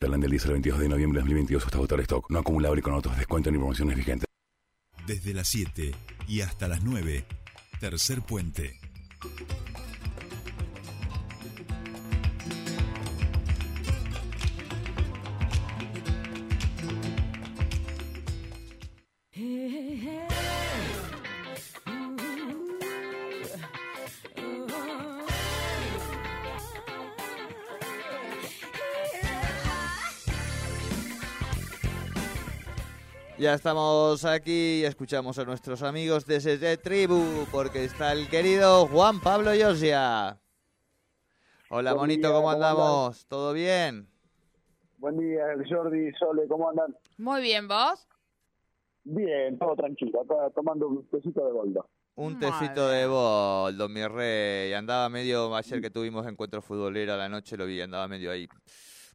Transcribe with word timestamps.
Plan 0.00 0.18
del 0.18 0.30
10 0.30 0.46
al 0.46 0.52
22 0.52 0.80
de 0.80 0.88
noviembre 0.88 1.18
de 1.18 1.24
2022 1.24 1.66
hasta 1.66 1.76
votar 1.76 2.00
stock. 2.00 2.30
No 2.30 2.38
acumulable 2.38 2.80
con 2.80 2.94
otros 2.94 3.18
descuentos 3.18 3.52
ni 3.52 3.58
promociones 3.58 3.94
vigentes. 3.94 4.26
Desde 5.06 5.34
las 5.34 5.46
7 5.48 5.94
y 6.26 6.40
hasta 6.40 6.68
las 6.68 6.82
9, 6.82 7.26
tercer 7.80 8.22
puente. 8.22 8.80
Ya 33.40 33.54
estamos 33.54 34.26
aquí 34.26 34.80
y 34.80 34.84
escuchamos 34.84 35.38
a 35.38 35.46
nuestros 35.46 35.82
amigos 35.82 36.26
de 36.26 36.40
SG 36.42 36.76
Tribu, 36.82 37.46
porque 37.50 37.84
está 37.84 38.12
el 38.12 38.28
querido 38.28 38.86
Juan 38.88 39.18
Pablo 39.18 39.54
Yosia. 39.54 40.38
Hola, 41.70 41.94
bonito, 41.94 42.30
¿cómo 42.34 42.50
andamos? 42.50 43.24
¿Todo 43.28 43.54
bien? 43.54 44.06
Buen 44.98 45.18
día, 45.18 45.42
Jordi, 45.66 46.12
Sole, 46.18 46.46
¿cómo 46.48 46.68
andan? 46.68 46.94
Muy 47.16 47.40
bien, 47.40 47.66
¿vos? 47.66 48.06
Bien, 49.04 49.58
todo 49.58 49.74
tranquilo, 49.74 50.20
acá 50.20 50.50
tomando 50.54 50.88
un 50.88 51.08
tecito 51.08 51.42
de 51.46 51.52
boldo. 51.52 51.88
Un 52.16 52.38
tecito 52.38 52.90
de 52.90 53.06
boldo, 53.06 53.88
mi 53.88 54.06
rey. 54.06 54.74
Andaba 54.74 55.08
medio, 55.08 55.56
ayer 55.56 55.80
que 55.80 55.88
tuvimos 55.88 56.26
encuentro 56.26 56.60
futbolero 56.60 57.14
a 57.14 57.16
la 57.16 57.30
noche, 57.30 57.56
lo 57.56 57.64
vi, 57.64 57.80
andaba 57.80 58.06
medio 58.06 58.32
ahí, 58.32 58.46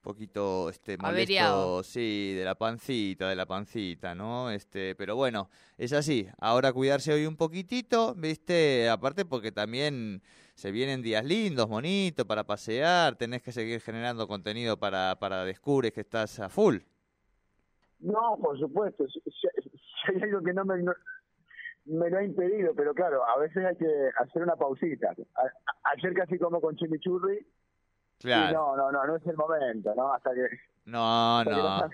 poquito, 0.06 0.70
este, 0.70 0.98
molesto, 0.98 1.08
Averiado. 1.10 1.84
sí, 1.84 2.34
de 2.36 2.46
la 2.46 2.56
pancita, 2.56 3.28
de 3.28 3.36
la 3.36 3.46
pancita, 3.46 4.14
¿no? 4.16 4.52
Este, 4.52 4.96
pero 4.96 5.16
bueno, 5.16 5.50
es 5.78 5.92
así. 5.94 6.28
Ahora 6.40 6.72
cuidarse 6.72 7.12
hoy 7.12 7.26
un 7.26 7.36
poquitito, 7.36 8.14
¿viste? 8.16 8.88
Aparte 8.88 9.26
porque 9.26 9.52
también 9.52 10.22
se 10.54 10.72
vienen 10.72 11.02
días 11.02 11.26
lindos, 11.26 11.68
bonitos, 11.68 12.26
para 12.26 12.44
pasear, 12.46 13.16
tenés 13.18 13.42
que 13.42 13.52
seguir 13.52 13.82
generando 13.82 14.28
contenido 14.28 14.78
para, 14.78 15.16
para 15.20 15.44
Descubres 15.44 15.92
que 15.92 16.02
estás 16.02 16.40
a 16.40 16.48
full. 16.50 16.78
No, 18.00 18.38
por 18.42 18.58
supuesto, 18.60 19.06
si, 19.08 19.20
hay 20.08 20.22
algo 20.22 20.42
que 20.44 20.54
no 20.54 20.64
me, 20.66 20.84
no- 20.84 20.94
me 21.86 22.10
lo 22.10 22.18
ha 22.20 22.24
impedido, 22.24 22.74
pero 22.76 22.94
claro, 22.94 23.24
a 23.28 23.38
veces 23.40 23.66
hay 23.66 23.76
que 23.76 24.10
hacer 24.20 24.44
una 24.44 24.56
pausita. 24.56 25.10
A- 25.36 25.92
ayer 25.94 26.14
casi 26.14 26.38
como 26.38 26.62
con 26.62 26.76
chimichurri, 26.76 27.46
y 28.24 28.54
no, 28.54 28.76
no, 28.76 28.92
no, 28.92 29.06
no 29.06 29.16
es 29.16 29.26
el 29.28 29.36
momento, 29.36 29.94
¿no? 29.96 30.14
Hasta 30.14 30.34
que... 30.34 30.48
No, 30.86 31.40
hasta 31.40 31.52
no. 31.52 31.90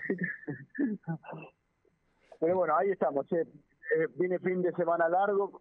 Pero 2.40 2.56
bueno, 2.56 2.76
ahí 2.76 2.90
estamos, 2.90 3.26
che. 3.28 3.40
Eh, 3.40 4.08
viene 4.16 4.38
fin 4.38 4.62
de 4.62 4.72
semana 4.72 5.08
largo, 5.08 5.60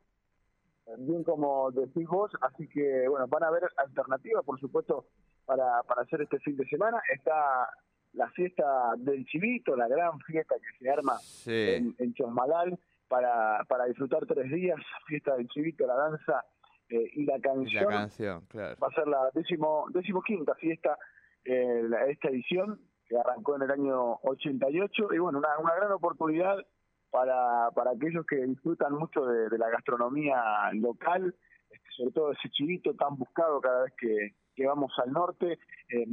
bien 0.99 1.23
como 1.23 1.69
decís 1.71 2.07
vos, 2.07 2.31
así 2.41 2.67
que 2.69 3.07
bueno, 3.09 3.27
van 3.27 3.43
a 3.43 3.47
haber 3.47 3.63
alternativas, 3.77 4.43
por 4.45 4.59
supuesto, 4.59 5.05
para, 5.45 5.83
para 5.83 6.03
hacer 6.03 6.21
este 6.21 6.39
fin 6.39 6.55
de 6.57 6.65
semana. 6.67 7.01
Está 7.13 7.69
la 8.13 8.29
fiesta 8.29 8.93
del 8.97 9.25
chivito, 9.25 9.75
la 9.75 9.87
gran 9.87 10.17
fiesta 10.21 10.55
que 10.55 10.77
se 10.83 10.89
arma 10.89 11.17
Sí. 11.19 11.51
en, 11.75 11.95
en 11.97 12.13
Chosmalal 12.13 12.79
para, 13.07 13.63
para 13.65 13.85
disfrutar 13.85 14.25
tres 14.25 14.49
días, 14.51 14.79
fiesta 15.07 15.35
del 15.35 15.47
chivito, 15.49 15.85
la 15.85 15.95
danza 15.95 16.45
eh, 16.91 17.09
y 17.13 17.25
la 17.25 17.39
canción. 17.39 17.83
la 17.85 17.89
canción, 17.89 18.45
claro. 18.47 18.75
Va 18.81 18.87
a 18.87 18.91
ser 18.95 19.07
la 19.07 19.29
décimo, 19.33 19.85
decimoquinta 19.93 20.53
fiesta 20.55 20.97
eh, 21.45 21.81
la- 21.89 22.05
esta 22.05 22.29
edición 22.29 22.79
que 23.07 23.17
arrancó 23.17 23.55
en 23.55 23.63
el 23.63 23.71
año 23.71 24.15
88 24.23 25.13
y 25.13 25.17
bueno, 25.17 25.39
una, 25.39 25.57
una 25.57 25.73
gran 25.75 25.91
oportunidad 25.91 26.55
para, 27.09 27.69
para 27.75 27.91
aquellos 27.91 28.25
que 28.25 28.37
disfrutan 28.37 28.93
mucho 28.93 29.25
de, 29.25 29.49
de 29.49 29.57
la 29.57 29.69
gastronomía 29.69 30.37
local, 30.73 31.35
este, 31.69 31.89
sobre 31.97 32.11
todo 32.11 32.31
ese 32.31 32.49
chivito 32.51 32.93
tan 32.95 33.17
buscado 33.17 33.59
cada 33.59 33.83
vez 33.83 33.93
que, 33.97 34.35
que 34.55 34.65
vamos 34.67 34.93
al 35.03 35.11
norte. 35.11 35.59
Eh, 35.89 36.05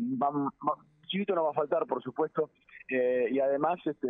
chivito 1.06 1.34
no 1.34 1.44
va 1.44 1.50
a 1.50 1.54
faltar, 1.54 1.86
por 1.86 2.02
supuesto, 2.02 2.50
eh, 2.90 3.28
y 3.30 3.40
además 3.40 3.78
este, 3.86 4.08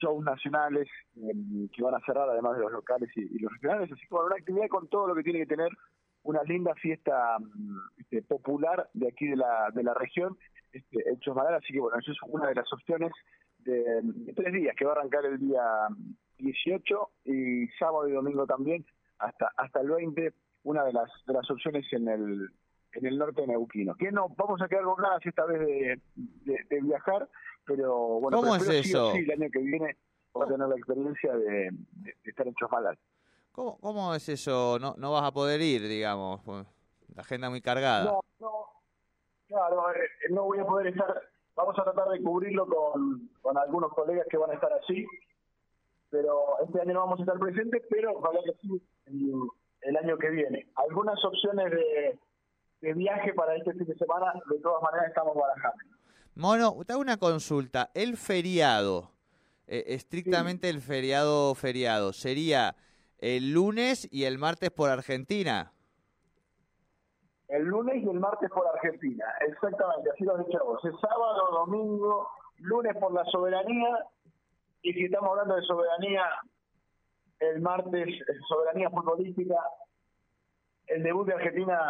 shows 0.00 0.24
nacionales 0.24 0.88
eh, 1.16 1.68
que 1.72 1.82
van 1.82 1.94
a 1.94 2.00
cerrar, 2.06 2.28
además 2.28 2.56
de 2.56 2.62
los 2.62 2.72
locales 2.72 3.08
y, 3.16 3.20
y 3.20 3.38
los 3.38 3.52
regionales. 3.52 3.90
Así 3.92 4.00
que 4.00 4.08
bueno, 4.10 4.26
una 4.26 4.36
actividad 4.36 4.68
con 4.68 4.88
todo 4.88 5.06
lo 5.08 5.14
que 5.14 5.22
tiene 5.22 5.40
que 5.40 5.46
tener 5.46 5.70
una 6.30 6.42
linda 6.44 6.74
fiesta 6.76 7.38
mm, 7.38 7.76
este, 7.98 8.22
popular 8.22 8.88
de 8.94 9.08
aquí 9.08 9.26
de 9.26 9.36
la, 9.36 9.70
de 9.74 9.82
la 9.82 9.94
región, 9.94 10.36
este, 10.72 11.08
en 11.10 11.18
Chosmalal. 11.20 11.54
Así 11.54 11.72
que 11.72 11.80
bueno, 11.80 11.98
eso 11.98 12.12
es 12.12 12.18
una 12.28 12.48
de 12.48 12.54
las 12.54 12.72
opciones 12.72 13.12
de, 13.58 14.00
de 14.02 14.32
tres 14.32 14.52
días, 14.52 14.74
que 14.76 14.84
va 14.84 14.92
a 14.92 14.96
arrancar 14.96 15.24
el 15.26 15.38
día 15.38 15.62
18 16.38 17.10
y 17.24 17.66
sábado 17.78 18.08
y 18.08 18.12
domingo 18.12 18.46
también, 18.46 18.84
hasta 19.18 19.50
hasta 19.56 19.80
el 19.80 19.90
20, 19.90 20.32
una 20.64 20.84
de 20.84 20.92
las 20.92 21.10
de 21.26 21.32
las 21.34 21.50
opciones 21.50 21.84
en 21.92 22.08
el 22.08 22.48
en 22.92 23.06
el 23.06 23.18
norte 23.18 23.46
neuquino. 23.46 23.94
Que 23.94 24.10
no 24.10 24.28
vamos 24.36 24.60
a 24.62 24.68
quedar 24.68 24.84
con 24.84 24.96
ganas 24.96 25.24
esta 25.24 25.44
vez 25.46 25.60
de, 25.60 26.00
de- 26.16 26.64
de 26.68 26.80
viajar, 26.80 27.28
pero 27.64 28.20
bueno, 28.20 28.38
¿Cómo 28.38 28.52
pero 28.58 28.72
es 28.72 28.82
sí 28.86 28.90
eso? 28.90 29.12
sí, 29.12 29.18
el 29.18 29.30
año 29.32 29.50
que 29.52 29.60
viene 29.60 29.96
voy 30.32 30.46
a 30.46 30.50
tener 30.52 30.68
la 30.68 30.76
experiencia 30.76 31.36
de, 31.36 31.50
de- 31.70 32.14
de 32.24 32.30
estar 32.30 32.46
en 32.48 32.54
Chosmalal. 32.54 32.98
¿Cómo, 33.52 33.78
¿Cómo 33.78 34.14
es 34.14 34.28
eso? 34.28 34.78
No, 34.80 34.94
no 34.96 35.12
vas 35.12 35.24
a 35.24 35.32
poder 35.32 35.60
ir, 35.60 35.86
digamos. 35.88 36.40
pues, 36.44 36.66
La 37.14 37.22
agenda 37.22 37.50
muy 37.50 37.60
cargada. 37.60 38.04
No, 38.04 38.20
no, 38.38 38.66
claro, 39.48 39.90
eh, 39.92 40.30
no 40.30 40.44
voy 40.44 40.58
a 40.58 40.64
poder 40.64 40.88
estar, 40.88 41.20
vamos 41.54 41.78
a 41.78 41.84
tratar 41.84 42.08
de 42.08 42.22
cubrirlo 42.22 42.66
con, 42.66 43.28
con 43.42 43.58
algunos 43.58 43.92
colegas 43.92 44.26
que 44.30 44.36
van 44.36 44.50
a 44.50 44.54
estar 44.54 44.72
allí, 44.72 45.06
pero 46.08 46.58
este 46.64 46.80
año 46.80 46.94
no 46.94 47.00
vamos 47.00 47.20
a 47.20 47.22
estar 47.22 47.38
presentes, 47.38 47.82
pero 47.90 48.16
ojalá 48.16 48.40
que 48.44 48.52
sí 48.62 48.82
el, 49.82 49.96
año 49.96 50.16
que 50.18 50.30
viene. 50.30 50.70
Algunas 50.76 51.22
opciones 51.24 51.70
de, 51.70 52.18
de 52.80 52.94
viaje 52.94 53.34
para 53.34 53.56
este 53.56 53.72
fin 53.74 53.86
de 53.86 53.96
semana, 53.96 54.32
de 54.48 54.58
todas 54.60 54.82
maneras 54.82 55.08
estamos 55.08 55.34
barajando. 55.34 55.84
Mono, 56.34 56.76
te 56.86 56.92
hago 56.92 57.02
una 57.02 57.16
consulta. 57.16 57.90
El 57.94 58.16
feriado, 58.16 59.10
eh, 59.66 59.84
estrictamente 59.88 60.68
el 60.68 60.80
feriado 60.80 61.54
feriado, 61.54 62.12
¿sería 62.12 62.76
el 63.20 63.52
lunes 63.52 64.08
y 64.10 64.24
el 64.24 64.38
martes 64.38 64.70
por 64.70 64.90
Argentina? 64.90 65.72
El 67.48 67.64
lunes 67.64 68.02
y 68.02 68.08
el 68.08 68.18
martes 68.18 68.48
por 68.50 68.66
Argentina, 68.66 69.24
exactamente, 69.46 70.10
así 70.10 70.24
lo 70.24 70.36
has 70.36 70.46
dicho 70.46 70.64
vos. 70.64 70.84
Es 70.84 70.94
sábado, 71.00 71.66
domingo, 71.66 72.28
lunes 72.58 72.96
por 72.98 73.12
la 73.12 73.24
soberanía, 73.24 74.06
y 74.82 74.92
si 74.92 75.04
estamos 75.04 75.30
hablando 75.30 75.56
de 75.56 75.62
soberanía, 75.62 76.24
el 77.40 77.60
martes, 77.60 78.08
eh, 78.08 78.38
soberanía 78.48 78.88
futbolística, 78.90 79.56
el 80.86 81.02
debut 81.02 81.26
de 81.26 81.34
Argentina, 81.34 81.80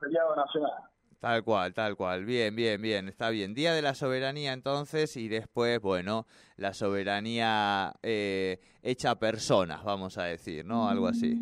feriado 0.00 0.36
nacional. 0.36 0.82
Tal 1.24 1.42
cual, 1.42 1.72
tal 1.72 1.96
cual. 1.96 2.26
Bien, 2.26 2.54
bien, 2.54 2.82
bien. 2.82 3.08
Está 3.08 3.30
bien. 3.30 3.54
Día 3.54 3.72
de 3.72 3.80
la 3.80 3.94
soberanía 3.94 4.52
entonces 4.52 5.16
y 5.16 5.28
después, 5.28 5.80
bueno, 5.80 6.26
la 6.58 6.74
soberanía 6.74 7.94
eh, 8.02 8.60
hecha 8.82 9.14
personas, 9.14 9.82
vamos 9.84 10.18
a 10.18 10.24
decir, 10.24 10.66
¿no? 10.66 10.86
Algo 10.86 11.06
así. 11.06 11.34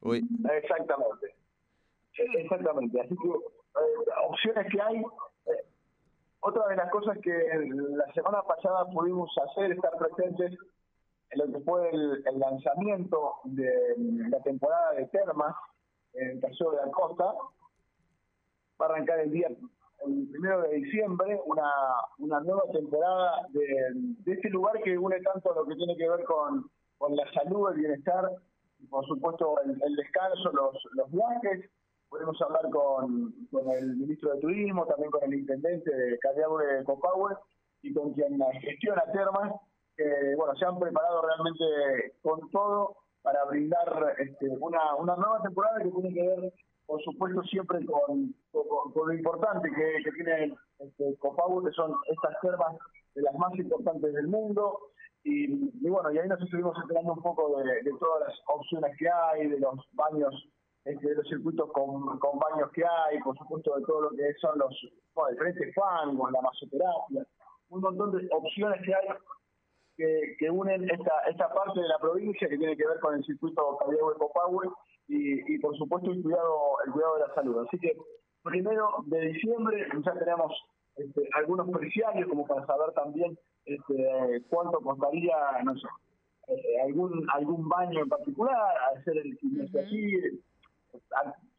Uy, 0.00 0.26
Exactamente. 0.62 1.34
Exactamente. 2.38 3.00
Así 3.02 3.14
que 3.14 3.28
eh, 3.28 4.12
opciones 4.30 4.66
que 4.72 4.80
hay. 4.80 4.96
eh, 4.96 5.64
otra 6.40 6.66
de 6.68 6.76
las 6.76 6.90
cosas 6.90 7.18
que 7.22 7.30
la 7.30 8.10
semana 8.14 8.40
pasada 8.44 8.86
pudimos 8.86 9.30
hacer, 9.46 9.72
estar 9.72 9.92
presentes 9.98 10.58
en 11.32 11.38
lo 11.38 11.52
que 11.52 11.62
fue 11.66 11.90
el, 11.90 12.22
el 12.26 12.38
lanzamiento 12.38 13.34
de 13.44 13.70
la 14.30 14.40
temporada 14.40 14.92
de 14.92 15.04
Termas 15.08 15.54
en 16.14 16.30
el 16.30 16.40
Paseo 16.40 16.70
de 16.70 16.78
la 16.86 16.90
Costa. 16.92 17.34
Arrancar 18.84 19.20
el 19.20 19.30
día 19.30 19.48
el 20.06 20.28
primero 20.30 20.62
de 20.62 20.76
diciembre 20.76 21.40
una, 21.46 21.70
una 22.18 22.40
nueva 22.40 22.64
temporada 22.72 23.46
de, 23.50 24.32
este 24.32 24.48
lugar 24.50 24.80
que 24.82 24.98
une 24.98 25.20
tanto 25.20 25.54
lo 25.54 25.64
que 25.66 25.76
tiene 25.76 25.96
que 25.96 26.08
ver 26.08 26.24
con, 26.24 26.68
con 26.98 27.14
la 27.16 27.30
salud, 27.32 27.70
el 27.70 27.78
bienestar, 27.78 28.30
y 28.78 28.86
por 28.86 29.06
supuesto 29.06 29.56
el, 29.64 29.96
descanso, 29.96 30.50
los, 30.52 30.76
los 30.92 31.10
viajes. 31.10 31.70
Podemos 32.08 32.36
hablar 32.42 32.68
con, 32.70 33.32
con 33.50 33.70
el 33.70 33.96
ministro 33.96 34.34
de 34.34 34.40
Turismo, 34.40 34.86
también 34.86 35.10
con 35.10 35.22
el 35.24 35.34
intendente 35.34 35.94
de 35.94 36.18
Callao 36.18 36.58
de 36.58 36.84
Copahue 36.84 37.34
y 37.82 37.92
con 37.94 38.12
quien 38.12 38.38
gestiona 38.60 39.02
Termas, 39.12 39.54
que 39.96 40.34
bueno, 40.36 40.54
se 40.56 40.66
han 40.66 40.78
preparado 40.78 41.22
realmente 41.22 42.14
con 42.20 42.50
todo 42.50 42.96
para 43.22 43.44
brindar 43.44 44.14
este, 44.18 44.48
una, 44.48 44.94
una 44.96 45.16
nueva 45.16 45.40
temporada 45.42 45.82
que 45.82 45.90
tiene 45.90 46.12
que 46.12 46.28
ver, 46.28 46.52
por 46.92 47.02
supuesto, 47.04 47.42
siempre 47.44 47.78
con, 47.86 48.34
lo 48.52 49.12
importante 49.14 49.70
que, 49.70 50.04
que 50.04 50.12
tiene 50.12 50.54
este, 50.78 51.16
Copahue, 51.20 51.64
que 51.64 51.72
son 51.72 51.96
estas 52.06 52.38
termas 52.42 52.76
de 53.14 53.22
las 53.22 53.34
más 53.36 53.54
importantes 53.54 54.12
del 54.12 54.28
mundo. 54.28 54.78
Y, 55.24 55.46
bueno, 55.88 56.12
y 56.12 56.18
ahí 56.18 56.28
nos 56.28 56.42
estuvimos 56.42 56.76
enterando 56.82 57.14
un 57.14 57.22
poco 57.22 57.62
de, 57.62 57.90
todas 57.98 58.28
las 58.28 58.38
opciones 58.46 58.94
que 58.98 59.08
hay, 59.08 59.48
de 59.48 59.58
los 59.58 59.74
baños, 59.92 60.34
este, 60.84 61.08
de 61.08 61.14
los 61.14 61.26
circuitos 61.28 61.72
con, 61.72 62.18
baños 62.38 62.70
que 62.74 62.84
hay, 62.84 63.18
por 63.20 63.38
supuesto 63.38 63.74
de 63.74 63.86
todo 63.86 64.02
lo 64.02 64.10
que 64.10 64.34
son 64.38 64.58
los 64.58 64.76
bueno, 65.14 65.30
diferentes 65.30 65.74
fangos, 65.74 66.30
la 66.30 66.42
masoterapia, 66.42 67.26
un 67.70 67.80
montón 67.80 68.12
de 68.12 68.28
opciones 68.32 68.82
que 68.84 68.94
hay 68.94 69.08
que, 69.96 70.36
que 70.38 70.50
unen 70.50 70.90
esta, 70.90 71.20
esta 71.30 71.48
parte 71.54 71.80
de 71.80 71.88
la 71.88 71.98
provincia 71.98 72.48
que 72.48 72.58
tiene 72.58 72.76
que 72.76 72.86
ver 72.86 73.00
con 73.00 73.14
el 73.14 73.24
circuito 73.24 73.78
cardiaco 73.78 74.12
Ecopower 74.12 74.68
y, 75.08 75.54
y 75.54 75.58
por 75.58 75.76
supuesto 75.76 76.10
el 76.10 76.22
cuidado, 76.22 76.76
el 76.86 76.92
cuidado 76.92 77.14
de 77.14 77.20
la 77.28 77.34
salud. 77.34 77.66
Así 77.66 77.78
que 77.78 77.96
primero 78.42 78.88
de 79.06 79.20
diciembre 79.32 79.86
ya 80.04 80.12
tenemos 80.14 80.52
este, 80.96 81.28
algunos 81.34 81.70
preciarios 81.70 82.28
como 82.28 82.46
para 82.46 82.66
saber 82.66 82.92
también 82.92 83.38
este, 83.64 84.42
cuánto 84.48 84.78
costaría, 84.80 85.36
no 85.64 85.74
sé, 85.76 85.86
eh, 86.48 86.80
algún 86.84 87.24
algún 87.32 87.68
baño 87.68 88.00
en 88.02 88.08
particular, 88.08 88.74
hacer 88.96 89.16
el 89.16 89.36
gimnasio 89.38 89.80
aquí, 89.80 90.16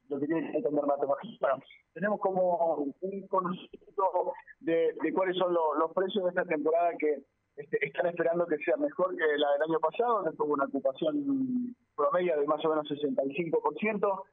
lo 0.09 0.19
que 0.19 0.27
tiene 0.27 0.51
que 0.51 0.57
entender 0.57 0.85
matemáticas. 0.85 1.59
tenemos 1.93 2.19
como 2.19 2.75
un 3.01 3.27
conocimiento 3.27 4.33
de, 4.59 4.93
de 5.01 5.13
cuáles 5.13 5.37
son 5.37 5.53
los 5.53 5.91
precios 5.93 6.23
de 6.25 6.29
esta 6.29 6.45
temporada 6.45 6.91
que 6.99 7.23
este, 7.55 7.85
están 7.85 8.07
esperando 8.07 8.45
que 8.45 8.57
sea 8.57 8.75
mejor 8.77 9.15
que 9.15 9.25
la 9.37 9.51
del 9.53 9.61
año 9.69 9.79
pasado, 9.79 10.23
que 10.23 10.35
tuvo 10.35 10.53
una 10.53 10.65
ocupación 10.65 11.75
promedio 11.95 12.39
de 12.39 12.45
más 12.45 12.63
o 12.65 12.69
menos 12.69 12.87
65%. 12.87 14.23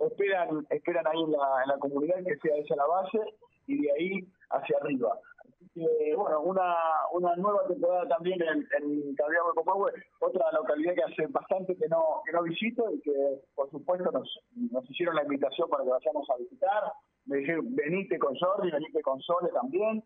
Esperan, 0.00 0.66
esperan 0.70 1.06
ahí 1.06 1.22
en 1.22 1.32
la, 1.32 1.62
en 1.62 1.68
la 1.68 1.78
comunidad 1.78 2.16
que 2.26 2.36
sea 2.38 2.56
esa 2.56 2.76
la 2.76 2.86
base 2.86 3.18
y 3.66 3.82
de 3.82 3.92
ahí 3.92 4.28
hacia 4.50 4.76
arriba. 4.78 5.16
Así 5.38 5.68
que, 5.72 6.14
bueno, 6.16 6.40
una, 6.40 6.74
una 7.12 7.36
nueva 7.36 7.66
temporada 7.68 8.08
también 8.08 8.42
en, 8.42 8.66
en 8.76 9.14
Cabriano 9.14 9.52
de 9.54 10.02
otra 10.20 10.52
localidad 10.52 10.94
que 10.94 11.02
hace 11.02 11.26
bastante 11.28 11.76
que 11.76 11.88
no, 11.88 12.22
que 12.26 12.32
no 12.32 12.42
visito 12.42 12.90
y 12.90 13.00
que, 13.00 13.40
por 13.54 13.70
supuesto, 13.70 14.10
nos, 14.10 14.40
nos 14.70 14.90
hicieron 14.90 15.14
la 15.14 15.22
invitación 15.22 15.68
para 15.70 15.84
que 15.84 15.90
vayamos 15.90 16.28
a 16.30 16.38
visitar. 16.38 16.92
Me 17.26 17.38
dijeron, 17.38 17.74
venite 17.74 18.18
con 18.18 18.34
Jordi, 18.36 18.70
venite 18.70 19.00
con 19.02 19.20
Sole 19.20 19.50
también 19.52 20.02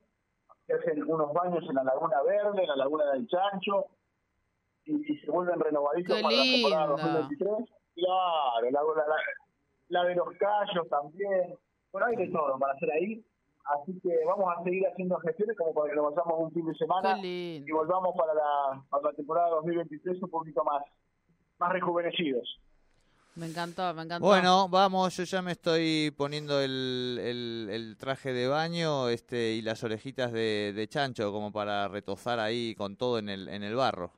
hacen 0.72 1.02
unos 1.10 1.32
baños 1.32 1.64
en 1.68 1.74
la 1.74 1.84
Laguna 1.84 2.22
Verde, 2.22 2.62
en 2.62 2.68
la 2.68 2.76
Laguna 2.76 3.10
del 3.12 3.26
Chancho, 3.26 3.86
y, 4.88 5.12
y 5.12 5.18
se 5.18 5.30
vuelven 5.30 5.60
renovaditos 5.60 6.16
Qué 6.16 6.22
para 6.22 6.34
la 6.36 6.42
temporada 6.42 6.86
lindo. 6.86 7.02
2023. 7.02 7.70
Claro, 7.94 8.70
la, 8.70 8.82
la, 8.82 9.06
la, 9.06 9.16
la 9.88 10.04
de 10.04 10.14
los 10.14 10.28
callos 10.38 10.88
también. 10.88 11.54
Bueno, 11.92 12.06
hay 12.08 12.16
de 12.16 12.28
todo 12.28 12.58
para 12.58 12.72
hacer 12.74 12.90
ahí. 12.92 13.24
Así 13.64 14.00
que 14.00 14.24
vamos 14.24 14.46
a 14.56 14.62
seguir 14.64 14.86
haciendo 14.86 15.18
gestiones 15.18 15.54
como 15.58 15.74
para 15.74 15.90
que 15.90 15.96
nos 15.96 16.14
vayamos 16.14 16.40
un 16.40 16.52
fin 16.52 16.64
de 16.66 16.74
semana 16.74 17.18
y 17.22 17.70
volvamos 17.70 18.16
para 18.16 18.32
la, 18.32 18.82
para 18.88 19.02
la 19.02 19.12
temporada 19.12 19.50
2023 19.50 20.22
un 20.22 20.30
poquito 20.30 20.64
más, 20.64 20.82
más 21.58 21.72
rejuvenecidos. 21.72 22.48
Me 23.34 23.46
encantó, 23.46 23.92
me 23.92 24.02
encantó. 24.02 24.26
Bueno, 24.26 24.68
vamos, 24.70 25.14
yo 25.16 25.24
ya 25.24 25.42
me 25.42 25.52
estoy 25.52 26.10
poniendo 26.16 26.60
el, 26.60 27.18
el, 27.20 27.68
el 27.70 27.96
traje 27.98 28.32
de 28.32 28.48
baño 28.48 29.10
este 29.10 29.52
y 29.52 29.60
las 29.62 29.84
orejitas 29.84 30.32
de, 30.32 30.72
de 30.74 30.88
chancho 30.88 31.30
como 31.30 31.52
para 31.52 31.88
retozar 31.88 32.40
ahí 32.40 32.74
con 32.74 32.96
todo 32.96 33.18
en 33.18 33.28
el, 33.28 33.48
en 33.48 33.62
el 33.62 33.76
barro. 33.76 34.12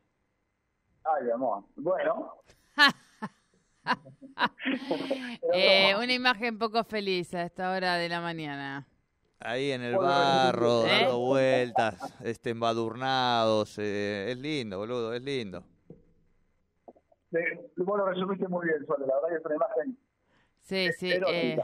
Ay, 1.04 1.30
amor. 1.30 1.64
Bueno, 1.76 2.34
Eh, 5.52 5.94
una 5.96 6.12
imagen 6.12 6.58
poco 6.58 6.84
feliz 6.84 7.34
a 7.34 7.42
esta 7.42 7.72
hora 7.72 7.96
de 7.96 8.08
la 8.08 8.20
mañana. 8.20 8.86
Ahí 9.40 9.72
en 9.72 9.82
el 9.82 9.96
barro, 9.96 10.84
¿eh? 10.84 10.88
dando 11.00 11.18
vueltas, 11.20 12.14
este, 12.22 12.50
embadurnados. 12.50 13.78
eh, 13.78 14.30
es 14.30 14.38
lindo, 14.38 14.78
boludo, 14.78 15.12
es 15.14 15.22
lindo. 15.22 15.64
eh, 17.32 17.70
vos 17.76 17.98
lo 17.98 18.06
resumiste 18.06 18.46
muy 18.48 18.66
bien, 18.66 18.86
Sole. 18.86 19.06
La 19.06 19.14
verdad 19.16 19.28
que 19.30 19.36
es 19.36 19.44
una 19.46 19.54
imagen 19.56 19.98
Sí, 20.62 20.90
sí, 20.98 21.10
eh, 21.26 21.58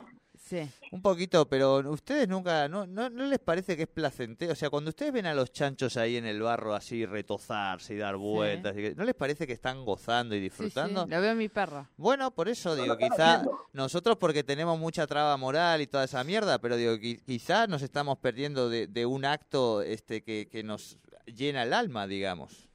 sí. 0.47 0.69
Un 0.93 1.03
poquito, 1.03 1.49
pero 1.49 1.79
ustedes 1.91 2.29
nunca, 2.29 2.69
no, 2.69 2.87
no, 2.87 3.11
¿no 3.11 3.25
les 3.27 3.39
parece 3.41 3.77
que 3.77 3.83
es 3.83 3.89
placentero? 3.89 4.53
O 4.53 4.55
sea, 4.55 4.71
cuando 4.71 4.91
ustedes 4.91 5.13
ven 5.13 5.27
a 5.27 5.35
los 5.35 5.51
chanchos 5.53 5.97
ahí 5.97 6.17
en 6.17 6.25
el 6.25 6.41
barro 6.41 6.75
así 6.75 7.05
retozarse 7.05 7.95
y 7.95 7.99
dar 7.99 8.17
vueltas, 8.17 8.73
y 8.77 8.81
que- 8.83 8.95
¿no 8.95 9.05
les 9.05 9.15
parece 9.15 9.47
que 9.47 9.53
están 9.53 9.85
gozando 9.85 10.35
y 10.37 10.41
disfrutando? 10.41 11.05
sí, 11.05 11.11
Lo 11.11 11.21
veo 11.21 11.33
en 11.33 11.39
mi 11.39 11.49
perro. 11.49 11.89
Bueno, 11.97 12.31
por 12.31 12.49
eso 12.49 12.75
digo, 12.77 12.97
quizá 12.97 13.35
haciendo. 13.35 13.59
nosotros 13.73 14.17
porque 14.19 14.45
tenemos 14.45 14.79
mucha 14.79 15.07
traba 15.07 15.37
moral 15.37 15.81
y 15.81 15.87
toda 15.89 16.05
esa 16.05 16.23
mierda, 16.25 16.59
pero 16.61 16.77
digo, 16.77 16.93
qui- 16.95 17.21
quizá 17.25 17.67
nos 17.67 17.83
estamos 17.83 18.19
perdiendo 18.19 18.69
de, 18.71 18.87
de 18.87 19.05
un 19.07 19.25
acto 19.25 19.83
este 19.83 20.23
que, 20.23 20.49
que 20.51 20.63
nos 20.63 20.99
llena 21.27 21.65
el 21.65 21.73
alma, 21.73 22.07
digamos. 22.07 22.69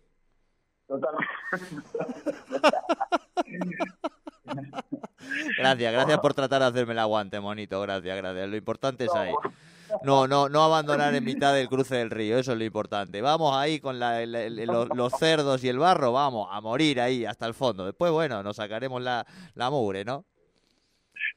totalmente. 0.88 1.32
Gracias, 5.58 5.94
gracias 5.94 6.20
por 6.20 6.34
tratar 6.34 6.62
de 6.62 6.68
hacerme 6.68 6.94
el 6.94 7.00
aguante, 7.00 7.40
monito, 7.40 7.80
gracias, 7.82 8.18
gracias. 8.18 8.50
Lo 8.50 8.56
importante 8.58 9.06
es 9.06 9.14
ahí. 9.16 9.34
No, 10.04 10.26
no, 10.26 10.48
no 10.48 10.64
abandonar 10.64 11.14
en 11.14 11.24
mitad 11.24 11.54
del 11.54 11.68
cruce 11.68 11.96
del 11.98 12.10
río, 12.10 12.38
eso 12.38 12.54
es 12.54 12.58
lo 12.58 12.64
importante. 12.64 13.22
Vamos 13.22 13.54
ahí 13.56 13.80
con 13.82 14.00
la- 14.00 14.22
el- 14.22 14.34
el- 14.36 14.66
los, 14.66 14.88
los 14.96 15.12
cerdos 15.20 15.64
y 15.66 15.70
el 15.70 15.80
barro, 15.80 16.14
vamos 16.14 16.48
a 16.50 16.62
morir 16.62 17.02
ahí 17.02 17.26
hasta 17.26 17.46
el 17.46 17.54
fondo. 17.54 17.86
Después, 17.86 18.10
bueno, 18.12 18.42
nos 18.42 18.56
sacaremos 18.56 19.02
la, 19.02 19.26
la 19.56 19.70
mugre, 19.70 20.06
¿no? 20.06 20.24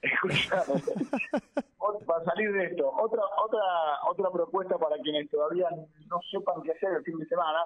Escuchame. 0.02 0.82
Para 2.06 2.24
salir 2.24 2.50
de 2.52 2.64
esto, 2.66 2.90
otra 2.90 3.22
otra 3.44 3.60
otra 4.08 4.30
propuesta 4.30 4.76
para 4.78 4.96
quienes 5.02 5.30
todavía 5.30 5.68
no 5.70 6.20
sepan 6.30 6.62
qué 6.62 6.72
hacer 6.72 6.90
el 6.98 7.02
fin 7.04 7.18
de 7.18 7.26
semana. 7.26 7.58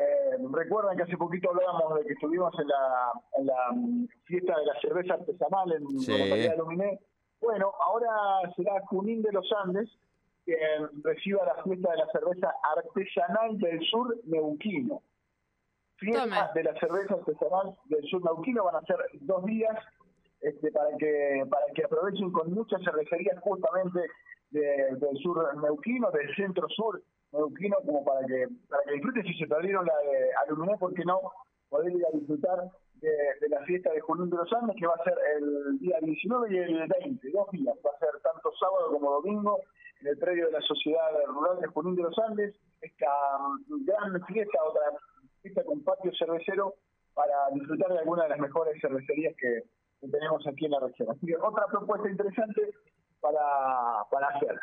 Eh, 0.00 0.36
recuerdan 0.52 0.96
que 0.96 1.02
hace 1.02 1.16
poquito 1.16 1.50
hablábamos 1.50 1.98
de 1.98 2.04
que 2.06 2.12
estuvimos 2.12 2.52
en 2.60 2.68
la, 2.68 3.12
en 3.36 3.46
la 3.46 3.72
mm, 3.74 4.06
fiesta 4.26 4.56
de 4.56 4.66
la 4.66 4.80
cerveza 4.80 5.14
artesanal 5.14 5.72
en 5.72 5.98
Sí. 5.98 6.12
la 6.12 6.18
localidad 6.24 6.50
de 6.52 6.56
Luminé. 6.58 7.00
Bueno, 7.40 7.72
ahora 7.80 8.08
será 8.54 8.80
Junín 8.86 9.22
de 9.22 9.32
los 9.32 9.50
Andes 9.64 9.88
que 10.46 10.56
reciba 11.02 11.44
la 11.44 11.62
fiesta 11.64 11.90
de 11.90 11.96
la 11.96 12.06
cerveza 12.12 12.54
artesanal 12.62 13.58
del 13.58 13.80
sur 13.86 14.16
neuquino. 14.24 15.02
Fiesta 15.96 16.52
de 16.54 16.62
la 16.62 16.78
cerveza 16.78 17.14
artesanal 17.14 17.76
del 17.86 18.04
sur 18.08 18.22
neuquino 18.24 18.64
van 18.64 18.76
a 18.76 18.82
ser 18.82 18.96
dos 19.20 19.44
días 19.46 19.76
este, 20.40 20.70
para 20.72 20.96
que 20.98 21.44
para 21.50 21.66
que 21.74 21.84
aprovechen 21.84 22.30
con 22.32 22.52
muchas 22.52 22.82
cervecerías 22.82 23.38
justamente 23.40 24.00
de- 24.50 24.96
del 24.96 25.16
sur 25.22 25.36
neuquino, 25.62 26.10
del 26.10 26.34
centro 26.34 26.68
sur 26.68 27.00
neuquino, 27.32 27.76
como 27.84 28.04
para 28.04 28.26
que 28.26 28.46
para 28.68 28.82
que 28.84 28.92
disfruten. 28.94 29.22
Si 29.24 29.34
se 29.34 29.46
perdieron 29.46 29.84
la 29.84 29.96
de 29.98 30.30
Aluminé, 30.46 30.76
¿por 30.78 30.92
no? 31.06 31.20
Poder 31.68 31.92
ir 31.92 32.04
a 32.06 32.16
disfrutar 32.16 32.58
de, 32.94 33.10
de 33.40 33.48
la 33.50 33.60
fiesta 33.64 33.92
de 33.92 34.00
Junín 34.00 34.30
de 34.30 34.36
los 34.36 34.52
Andes, 34.54 34.74
que 34.78 34.86
va 34.86 34.94
a 34.94 35.04
ser 35.04 35.14
el 35.36 35.78
día 35.78 35.98
19 36.00 36.52
y 36.52 36.56
el 36.58 36.88
20, 36.88 37.30
dos 37.30 37.50
días, 37.52 37.76
va 37.86 37.90
a 37.94 37.98
ser 37.98 38.10
tanto 38.22 38.50
sábado 38.58 38.90
como 38.92 39.12
domingo 39.20 39.60
en 40.00 40.06
el 40.08 40.18
predio 40.18 40.46
de 40.46 40.52
la 40.52 40.60
Sociedad 40.62 41.10
Rural 41.26 41.60
de 41.60 41.66
Junín 41.68 41.94
de 41.96 42.02
los 42.04 42.18
Andes, 42.18 42.56
esta 42.80 43.06
mm, 43.68 43.84
gran 43.84 44.24
fiesta, 44.26 44.58
otra 44.64 44.82
fiesta 45.42 45.62
con 45.64 45.84
patio 45.84 46.10
cervecero, 46.18 46.74
para 47.14 47.50
disfrutar 47.52 47.92
de 47.92 47.98
alguna 47.98 48.22
de 48.24 48.28
las 48.30 48.38
mejores 48.38 48.80
cervecerías 48.80 49.34
que, 49.36 49.62
que 50.00 50.08
tenemos 50.08 50.46
aquí 50.46 50.66
en 50.66 50.70
la 50.72 50.80
región. 50.80 51.10
Así 51.10 51.26
que 51.26 51.36
otra 51.36 51.66
propuesta 51.66 52.08
interesante 52.10 52.70
para, 53.20 54.04
para 54.10 54.28
hacer. 54.28 54.58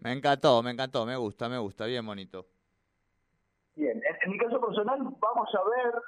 Me 0.00 0.12
encantó, 0.12 0.62
me 0.62 0.72
encantó, 0.72 1.06
me 1.06 1.16
gusta, 1.16 1.48
me 1.48 1.58
gusta, 1.58 1.86
bien 1.86 2.04
bonito. 2.04 2.46
Bien, 3.74 3.96
en, 3.96 4.16
en 4.22 4.30
mi 4.30 4.38
caso 4.38 4.60
personal 4.60 4.98
vamos 5.18 5.48
a 5.54 5.70
ver, 5.70 6.02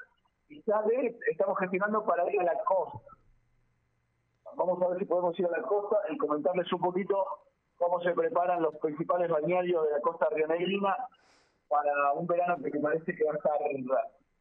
quizá 0.48 0.82
de, 0.82 1.18
estamos 1.30 1.58
gestionando 1.58 2.04
para 2.04 2.30
ir 2.32 2.40
a 2.40 2.44
la 2.44 2.64
costa. 2.64 2.98
Vamos 4.56 4.80
a 4.82 4.88
ver 4.88 4.98
si 4.98 5.04
podemos 5.04 5.38
ir 5.38 5.46
a 5.46 5.50
la 5.50 5.62
costa 5.62 5.96
y 6.10 6.16
comentarles 6.16 6.72
un 6.72 6.80
poquito 6.80 7.24
cómo 7.76 8.00
se 8.00 8.12
preparan 8.12 8.62
los 8.62 8.76
principales 8.76 9.30
balnearios 9.30 9.84
de 9.84 9.92
la 9.92 10.00
costa 10.00 10.28
rionegrina 10.30 10.96
para 11.68 12.12
un 12.12 12.26
verano 12.26 12.56
que 12.62 12.70
me 12.70 12.80
parece 12.80 13.14
que 13.14 13.24
va 13.24 13.32
a 13.32 13.36
estar 13.36 13.58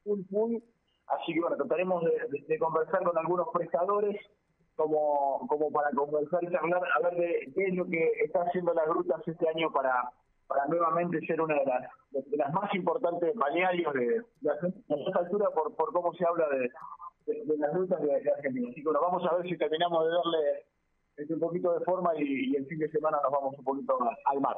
full 0.04 0.22
full. 0.30 0.56
Así 1.08 1.34
que 1.34 1.42
bueno, 1.42 1.58
trataremos 1.58 2.04
de, 2.04 2.60
conversar 2.60 3.04
con 3.04 3.18
algunos 3.18 3.48
prestadores 3.54 4.20
como, 4.76 5.46
como 5.48 5.72
para 5.72 5.92
conversar 5.92 6.44
y 6.44 6.52
charlar 6.52 6.82
a 6.84 7.10
de 7.10 7.52
qué 7.54 7.66
es 7.66 7.76
lo 7.76 7.86
que 7.86 8.12
está 8.24 8.42
haciendo 8.44 8.74
las 8.74 8.88
grutas 8.88 9.22
este 9.28 9.48
año 9.50 9.72
para, 9.72 10.10
para 10.48 10.66
nuevamente 10.68 11.20
ser 11.26 11.42
una 11.42 11.56
de 11.56 11.66
las, 11.66 11.82
de 12.12 12.38
las 12.38 12.54
más 12.54 12.74
importantes 12.74 13.36
balnearios 13.36 13.94
de, 13.94 14.22
de 14.42 14.52
a 14.52 14.56
esta 14.56 15.20
altura 15.20 15.50
por, 15.54 15.76
por 15.76 15.92
cómo 15.92 16.14
se 16.14 16.26
habla 16.26 16.48
de, 16.50 16.70
de- 17.26 17.58
las 17.58 17.74
grutas 17.74 18.02
de, 18.02 18.32
Argentina. 18.32 18.70
Así 18.70 18.82
que 18.82 18.84
bueno, 18.84 19.02
vamos 19.02 19.24
a 19.30 19.36
ver 19.36 19.48
si 19.48 19.58
terminamos 19.58 20.06
de 20.06 20.12
darle 20.12 20.66
este, 21.18 21.34
un 21.34 21.40
poquito 21.40 21.78
de 21.78 21.86
forma 21.86 22.12
y, 22.18 22.56
el 22.56 22.66
fin 22.66 22.80
de 22.80 22.90
semana 22.90 23.20
nos 23.22 23.32
vamos 23.32 23.56
un 23.58 23.64
poquito 23.64 23.98
al 24.26 24.42
mar. 24.42 24.58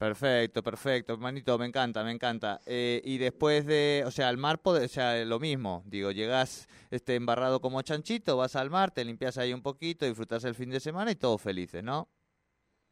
Perfecto, 0.00 0.62
perfecto, 0.62 1.18
manito, 1.18 1.58
me 1.58 1.66
encanta, 1.66 2.02
me 2.02 2.10
encanta. 2.10 2.58
Eh, 2.64 3.02
y 3.04 3.18
después 3.18 3.66
de, 3.66 4.02
o 4.06 4.10
sea, 4.10 4.30
al 4.30 4.38
mar, 4.38 4.58
o 4.64 4.88
sea, 4.88 5.22
lo 5.26 5.38
mismo, 5.38 5.82
digo, 5.84 6.10
llegás 6.10 6.66
este, 6.90 7.16
embarrado 7.16 7.60
como 7.60 7.82
chanchito, 7.82 8.38
vas 8.38 8.56
al 8.56 8.70
mar, 8.70 8.92
te 8.92 9.04
limpias 9.04 9.36
ahí 9.36 9.52
un 9.52 9.60
poquito, 9.60 10.06
disfrutas 10.06 10.42
el 10.44 10.54
fin 10.54 10.70
de 10.70 10.80
semana 10.80 11.10
y 11.10 11.16
todos 11.16 11.42
felices, 11.42 11.84
¿no? 11.84 12.08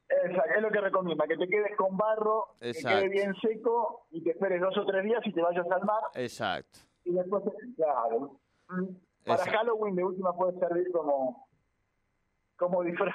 Exacto, 0.07 0.51
es 0.55 0.61
lo 0.63 0.71
que 0.71 0.81
recomienda, 0.83 1.27
que 1.27 1.39
te 1.39 1.49
quedes 1.49 1.75
con 1.79 1.97
barro, 1.97 2.57
que 2.61 2.69
Exacto. 2.69 2.99
quede 2.99 3.09
bien 3.09 3.35
seco 3.41 4.07
y 4.11 4.23
te 4.23 4.33
esperes 4.33 4.61
dos 4.61 4.77
o 4.77 4.85
tres 4.85 5.03
días 5.03 5.23
y 5.25 5.33
te 5.33 5.41
vayas 5.41 5.67
al 5.71 5.85
mar 5.87 6.03
Exacto. 6.13 6.81
y 7.07 7.15
después, 7.15 7.43
claro, 7.75 8.39
para 9.25 9.39
Exacto. 9.45 9.59
Halloween 9.61 9.97
de 9.97 10.05
última 10.05 10.35
puede 10.35 10.59
servir 10.59 10.93
como, 10.93 11.49
como 12.59 12.83
disfraz. 12.83 13.15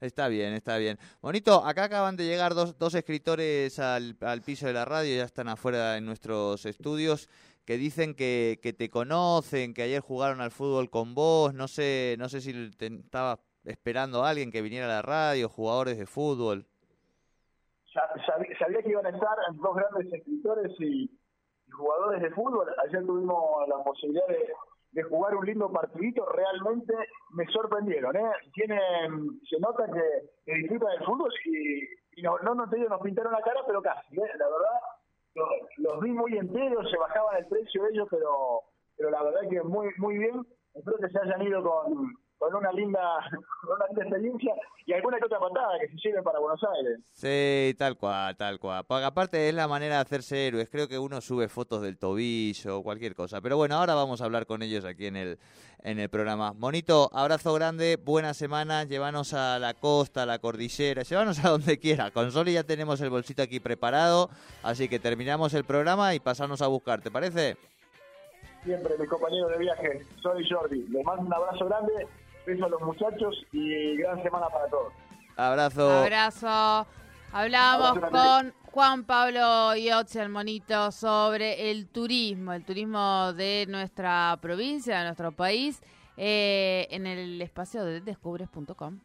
Está 0.00 0.28
bien, 0.28 0.52
está 0.52 0.76
bien. 0.78 0.96
Bonito, 1.20 1.64
acá 1.64 1.84
acaban 1.84 2.16
de 2.16 2.24
llegar 2.24 2.54
dos, 2.54 2.78
dos 2.78 2.94
escritores 2.94 3.80
al, 3.80 4.16
al 4.20 4.42
piso 4.42 4.66
de 4.66 4.72
la 4.72 4.84
radio, 4.84 5.16
ya 5.16 5.24
están 5.24 5.48
afuera 5.48 5.96
en 5.96 6.04
nuestros 6.04 6.66
estudios, 6.66 7.28
que 7.64 7.78
dicen 7.78 8.14
que, 8.14 8.60
que 8.62 8.72
te 8.72 8.90
conocen, 8.90 9.74
que 9.74 9.82
ayer 9.82 10.00
jugaron 10.00 10.40
al 10.40 10.52
fútbol 10.52 10.88
con 10.88 11.14
vos, 11.14 11.52
no 11.52 11.66
sé, 11.66 12.14
no 12.18 12.28
sé 12.28 12.40
si 12.40 12.70
te 12.70 12.86
estabas 12.86 13.40
esperando 13.64 14.24
a 14.24 14.30
alguien 14.30 14.52
que 14.52 14.62
viniera 14.62 14.86
a 14.86 14.88
la 14.88 15.02
radio, 15.02 15.48
jugadores 15.48 15.98
de 15.98 16.06
fútbol. 16.06 16.64
Sabía, 17.92 18.82
que 18.82 18.90
iban 18.90 19.06
a 19.06 19.10
estar 19.10 19.36
dos 19.54 19.74
grandes 19.74 20.12
escritores 20.12 20.72
y 20.78 21.10
jugadores 21.72 22.22
de 22.22 22.30
fútbol. 22.30 22.68
Ayer 22.86 23.04
tuvimos 23.04 23.68
la 23.68 23.82
posibilidad 23.82 24.26
de, 24.28 24.52
de 24.92 25.02
jugar 25.02 25.34
un 25.34 25.46
lindo 25.46 25.70
partidito, 25.70 26.26
realmente 26.26 26.94
me 27.34 27.46
sorprendieron. 27.46 28.16
¿eh? 28.16 28.30
Tienen, 28.54 29.40
se 29.48 29.58
nota 29.60 29.86
que, 29.86 30.30
que 30.44 30.58
disfrutan 30.58 30.90
del 30.90 31.04
fútbol 31.04 31.32
y, 31.44 31.84
y 32.20 32.22
no, 32.22 32.38
no 32.38 32.54
nos, 32.54 32.70
nos 32.70 33.00
pintaron 33.00 33.32
la 33.32 33.42
cara, 33.42 33.60
pero 33.66 33.82
casi. 33.82 34.16
¿eh? 34.16 34.30
La 34.38 34.46
verdad, 34.46 34.80
los, 35.34 35.48
los, 35.76 36.00
vi 36.00 36.10
muy 36.12 36.36
enteros, 36.36 36.90
se 36.90 36.96
bajaban 36.96 37.36
el 37.36 37.46
precio 37.46 37.86
ellos, 37.92 38.08
pero, 38.10 38.62
pero 38.96 39.10
la 39.10 39.22
verdad 39.22 39.48
que 39.50 39.62
muy, 39.62 39.90
muy 39.98 40.18
bien. 40.18 40.46
Espero 40.74 40.98
que 40.98 41.08
se 41.08 41.18
hayan 41.18 41.42
ido 41.42 41.62
con, 41.62 42.14
con 42.38 42.54
una 42.54 42.72
linda, 42.72 43.00
con 43.60 43.76
una 43.76 44.02
experiencia 44.02 44.54
y 44.86 44.92
alguna 44.92 45.18
que 45.18 45.26
otra 45.26 45.38
patada 45.38 45.78
que 45.80 45.88
se 45.88 45.96
lleven 45.96 46.22
para 46.24 46.38
Buenos 46.38 46.60
Aires. 46.76 47.00
Sí, 47.12 47.74
tal 47.76 47.96
cual, 47.96 48.36
tal 48.36 48.58
cual. 48.58 48.84
Porque 48.86 49.04
aparte 49.04 49.48
es 49.48 49.54
la 49.54 49.68
manera 49.68 49.96
de 49.96 50.00
hacerse 50.00 50.46
héroes. 50.46 50.70
Creo 50.70 50.88
que 50.88 50.98
uno 50.98 51.20
sube 51.20 51.48
fotos 51.48 51.82
del 51.82 51.98
tobillo 51.98 52.78
o 52.78 52.82
cualquier 52.82 53.14
cosa. 53.14 53.40
Pero 53.40 53.56
bueno, 53.56 53.74
ahora 53.74 53.94
vamos 53.94 54.20
a 54.20 54.24
hablar 54.24 54.46
con 54.46 54.62
ellos 54.62 54.84
aquí 54.84 55.06
en 55.06 55.16
el, 55.16 55.38
en 55.82 55.98
el 55.98 56.08
programa. 56.08 56.54
Monito, 56.54 57.10
abrazo 57.12 57.52
grande, 57.52 57.98
buena 58.02 58.32
semana. 58.34 58.84
Llévanos 58.84 59.34
a 59.34 59.58
la 59.58 59.74
costa, 59.74 60.22
a 60.22 60.26
la 60.26 60.38
cordillera, 60.38 61.02
llévanos 61.02 61.44
a 61.44 61.50
donde 61.50 61.78
quiera. 61.78 62.10
Con 62.10 62.32
Soli 62.32 62.54
ya 62.54 62.64
tenemos 62.64 63.00
el 63.00 63.10
bolsito 63.10 63.42
aquí 63.42 63.60
preparado. 63.60 64.30
Así 64.62 64.88
que 64.88 64.98
terminamos 64.98 65.52
el 65.54 65.64
programa 65.64 66.14
y 66.14 66.20
pasamos 66.20 66.62
a 66.62 66.68
buscar. 66.68 67.02
¿Te 67.02 67.10
parece? 67.10 67.56
Siempre, 68.64 68.96
mi 68.98 69.06
compañero 69.06 69.48
de 69.48 69.58
viaje, 69.58 70.02
Sol 70.22 70.42
y 70.42 70.48
Jordi. 70.48 70.86
Les 70.88 71.04
mando 71.04 71.22
un 71.22 71.32
abrazo 71.32 71.66
grande 71.66 72.06
beso 72.48 72.64
a 72.64 72.68
los 72.68 72.80
muchachos 72.80 73.34
y 73.52 73.96
gran 73.98 74.22
semana 74.22 74.48
para 74.48 74.68
todos. 74.68 74.92
Abrazo. 75.36 75.90
Abrazo. 75.90 76.86
Hablamos 77.32 77.98
con 78.10 78.54
Juan 78.72 79.04
Pablo 79.04 79.76
Iotze, 79.76 80.22
el 80.22 80.30
monito, 80.30 80.90
sobre 80.90 81.70
el 81.70 81.88
turismo, 81.88 82.54
el 82.54 82.64
turismo 82.64 83.32
de 83.34 83.66
nuestra 83.68 84.38
provincia, 84.40 84.98
de 84.98 85.04
nuestro 85.04 85.32
país, 85.32 85.82
eh, 86.16 86.88
en 86.90 87.06
el 87.06 87.40
espacio 87.42 87.84
de 87.84 88.00
descubres.com. 88.00 88.98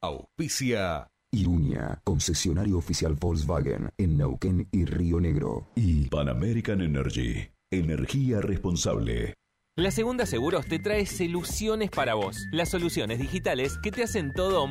Auspicia 0.00 1.08
Irunia, 1.32 2.00
concesionario 2.04 2.78
oficial 2.78 3.14
Volkswagen 3.14 3.90
en 3.98 4.16
Neuquén 4.16 4.68
y 4.72 4.84
Río 4.84 5.20
Negro. 5.20 5.68
Y 5.74 6.08
Pan 6.08 6.28
American 6.28 6.80
Energy, 6.80 7.48
energía 7.70 8.40
responsable. 8.40 9.34
La 9.78 9.90
Segunda 9.90 10.24
Seguros 10.24 10.64
te 10.66 10.78
trae 10.78 11.04
soluciones 11.04 11.90
para 11.90 12.14
vos, 12.14 12.38
las 12.50 12.70
soluciones 12.70 13.18
digitales 13.18 13.76
que 13.82 13.90
te 13.90 14.04
hacen 14.04 14.32
todo 14.32 14.66